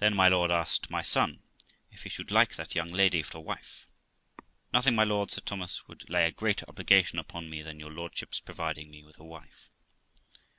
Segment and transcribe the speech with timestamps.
[0.00, 1.42] Then my lord asked my son
[1.90, 3.86] if he should like that young lady for a wife.
[4.70, 8.38] 'Nothing, my lord', said Thomas,' could lay a greater obligation upon me than your lordship's
[8.40, 9.70] providing me with a wife.'